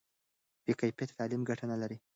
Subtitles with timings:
[0.63, 1.97] بې کیفیته تعلیم ګټه نه لري.